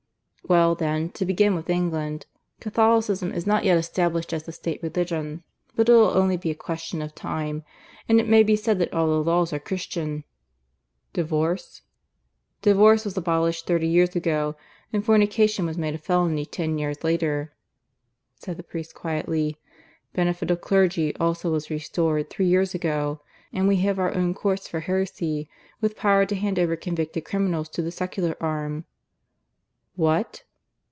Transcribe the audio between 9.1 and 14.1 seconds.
laws are Christian." "Divorce?" "Divorce was abolished thirty